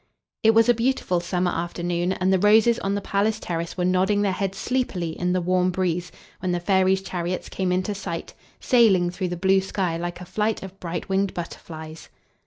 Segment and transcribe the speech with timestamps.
[0.41, 4.23] It was a beautiful summer afternoon, and the roses on the palace terrace were nodding
[4.23, 9.11] their heads sleepily in the warm breeze, when the fairies' chariots came into sight, sailing
[9.11, 12.09] through the blue sky like a flight of bright winged butterflies.